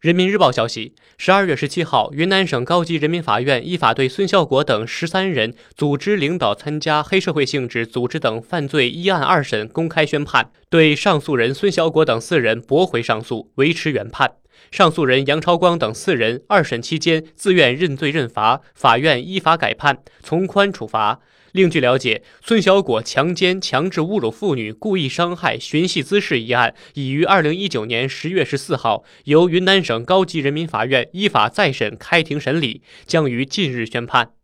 [0.00, 14.34] 人民日报消息，十二月十七号，云南省高级人民法院依法对孙小果等十三人组织领导参加黑社会性质组织等犯罪一案二审公开宣判，对上诉人孙小果等四人驳回上诉，维持原判。
[14.70, 21.20] 上诉人杨超光等四人二审期间自愿认罪认罚，法院依法改判，从宽处罚。
[21.52, 34.37] 另据了解，孙小果强奸、强制侮辱妇女、故意伤害、寻衅滋事一案，已于二零一九年十月十四号由云南省高级人民法院依法再审开庭审理，将于近日宣判。